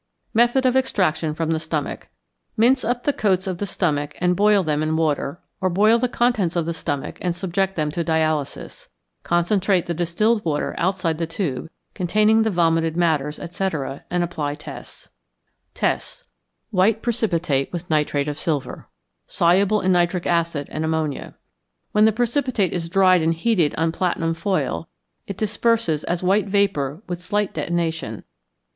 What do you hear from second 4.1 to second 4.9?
and boil them